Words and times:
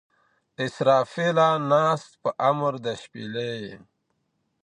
اسرافیله 0.65 1.49
ناست 1.71 2.09
په 2.21 2.29
امر 2.49 2.73
د 2.85 2.87
شپېلۍ 3.01 3.51
یې 3.65 3.75